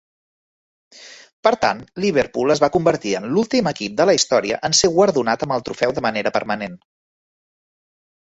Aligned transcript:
Per 1.47 1.51
tant, 1.65 1.81
Liverpool 2.05 2.53
es 2.53 2.61
va 2.63 2.69
convertir 2.77 3.11
en 3.19 3.27
l'últim 3.35 3.69
equip 3.73 3.99
de 3.99 4.07
la 4.11 4.15
història 4.19 4.59
en 4.69 4.75
ser 4.79 4.91
guardonat 4.95 5.45
amb 5.47 5.55
el 5.57 5.65
trofeu 5.69 5.93
de 5.99 6.05
manera 6.09 6.31
permanent. 6.39 6.79